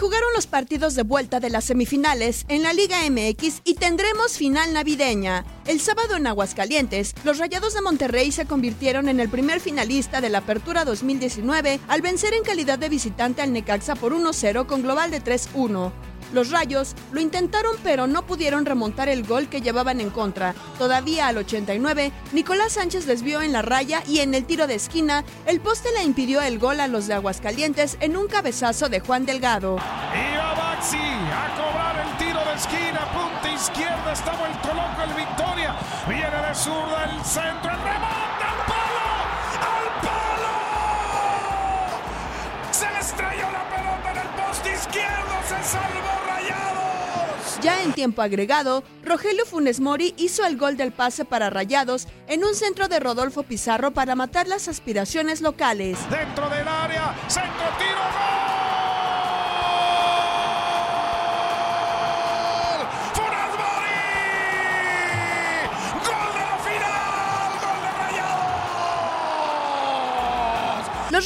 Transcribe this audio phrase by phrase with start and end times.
[0.00, 4.72] Jugaron los partidos de vuelta de las semifinales en la Liga MX y tendremos final
[4.72, 5.44] navideña.
[5.66, 10.30] El sábado en Aguascalientes, los Rayados de Monterrey se convirtieron en el primer finalista de
[10.30, 15.10] la Apertura 2019 al vencer en calidad de visitante al Necaxa por 1-0 con global
[15.10, 15.92] de 3-1.
[16.32, 20.54] Los Rayos lo intentaron pero no pudieron remontar el gol que llevaban en contra.
[20.78, 25.24] Todavía al 89, Nicolás Sánchez desvió en la raya y en el tiro de esquina,
[25.46, 29.26] el poste le impidió el gol a los de Aguascalientes en un cabezazo de Juan
[29.26, 29.76] Delgado.
[29.76, 35.76] Iba Baxi a cobrar el tiro de esquina, punta izquierda, está vuelto loco el Victoria.
[36.08, 38.39] Viene de zurda el centro, el remate
[44.80, 47.60] izquierdo, se salvó Rayados.
[47.62, 52.44] Ya en tiempo agregado, Rogelio Funes Mori hizo el gol del pase para Rayados en
[52.44, 55.98] un centro de Rodolfo Pizarro para matar las aspiraciones locales.
[56.08, 58.39] Dentro del área, centro, tiro, gol.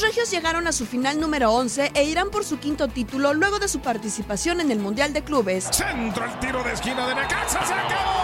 [0.05, 3.67] Regios llegaron a su final número 11 e irán por su quinto título luego de
[3.67, 5.67] su participación en el Mundial de Clubes.
[5.71, 8.21] Centro el tiro de esquina de Necaxa, se acabó.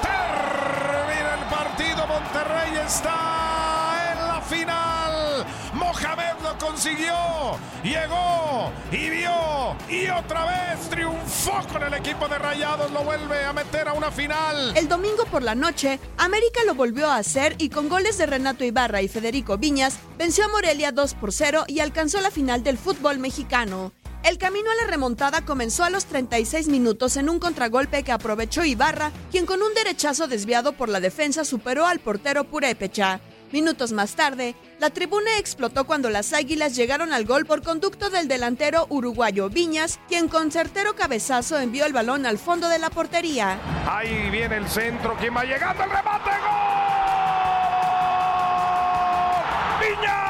[0.00, 5.46] Termina el partido, Monterrey está en la final.
[5.74, 7.14] Mohamed consiguió,
[7.82, 13.52] llegó y vio y otra vez triunfó con el equipo de Rayados, lo vuelve a
[13.52, 14.76] meter a una final.
[14.76, 18.64] El domingo por la noche, América lo volvió a hacer y con goles de Renato
[18.64, 22.78] Ibarra y Federico Viñas venció a Morelia 2 por 0 y alcanzó la final del
[22.78, 23.92] fútbol mexicano.
[24.26, 28.64] El camino a la remontada comenzó a los 36 minutos en un contragolpe que aprovechó
[28.64, 33.20] Ibarra, quien con un derechazo desviado por la defensa superó al portero Purépecha.
[33.52, 38.28] Minutos más tarde, la tribuna explotó cuando las águilas llegaron al gol por conducto del
[38.28, 43.58] delantero uruguayo Viñas, quien con certero cabezazo envió el balón al fondo de la portería.
[43.88, 46.56] Ahí viene el centro, quien va llegando el remate, gol.
[49.80, 50.25] Viña.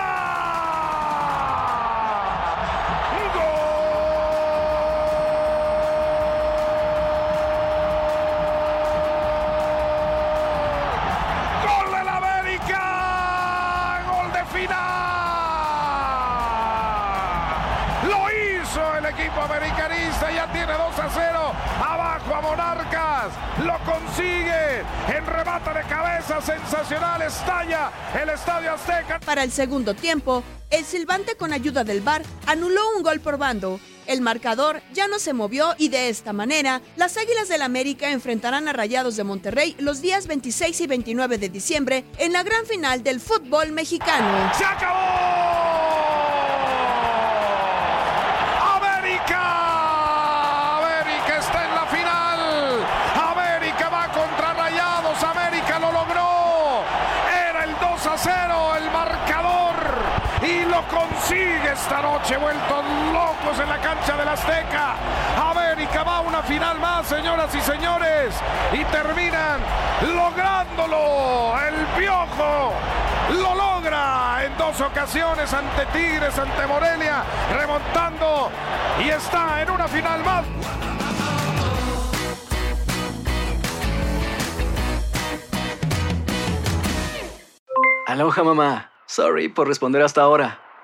[23.65, 27.91] Lo consigue en remate de cabeza sensacional, estalla
[28.21, 29.21] el Estadio Azteca.
[29.21, 33.81] Para el segundo tiempo, el silbante con ayuda del VAR anuló un gol por bando.
[34.07, 38.69] El marcador ya no se movió y de esta manera, las Águilas del América enfrentarán
[38.69, 43.03] a Rayados de Monterrey los días 26 y 29 de diciembre en la gran final
[43.03, 44.53] del fútbol mexicano.
[44.55, 45.46] ¡Se acabó!
[60.91, 64.94] Consigue esta noche, vueltos locos en la cancha del Azteca.
[65.50, 68.34] América va a una final más, señoras y señores,
[68.72, 69.60] y terminan
[70.15, 71.54] lográndolo.
[71.68, 72.72] El Piojo
[73.41, 77.22] lo logra en dos ocasiones ante Tigres, ante Morelia,
[77.54, 78.50] remontando
[79.04, 80.44] y está en una final más.
[88.06, 88.91] Aloha mamá.
[89.06, 90.66] Sorry por responder hasta ahora.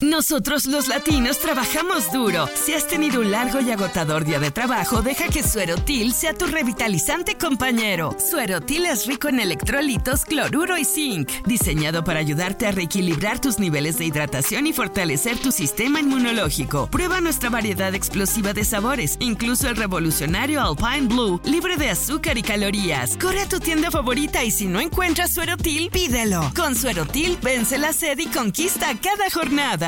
[0.00, 2.48] Nosotros los latinos trabajamos duro.
[2.54, 6.46] Si has tenido un largo y agotador día de trabajo, deja que Suerotil sea tu
[6.46, 8.16] revitalizante compañero.
[8.16, 13.98] Suerotil es rico en electrolitos, cloruro y zinc, diseñado para ayudarte a reequilibrar tus niveles
[13.98, 16.88] de hidratación y fortalecer tu sistema inmunológico.
[16.88, 22.42] Prueba nuestra variedad explosiva de sabores, incluso el revolucionario Alpine Blue, libre de azúcar y
[22.42, 23.16] calorías.
[23.16, 26.52] Corre a tu tienda favorita y si no encuentras Suerotil, pídelo.
[26.54, 29.87] Con Suerotil, vence la sed y conquista cada jornada.